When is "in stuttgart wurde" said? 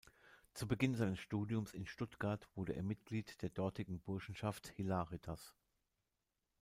1.75-2.73